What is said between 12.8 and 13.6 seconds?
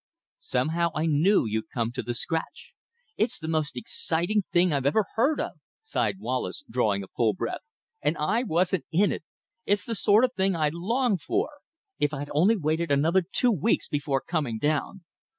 another two